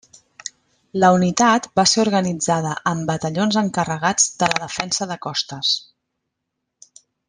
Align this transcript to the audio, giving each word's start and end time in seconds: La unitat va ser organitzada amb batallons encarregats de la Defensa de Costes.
La 1.03 1.11
unitat 1.17 1.67
va 1.81 1.85
ser 1.91 2.01
organitzada 2.05 2.73
amb 2.93 3.11
batallons 3.13 3.61
encarregats 3.63 4.29
de 4.43 4.53
la 4.55 4.59
Defensa 4.67 5.13
de 5.15 5.23
Costes. 5.31 5.79